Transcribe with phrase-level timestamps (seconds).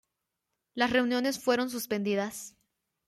[0.73, 2.55] Las reuniones fueron suspendidas.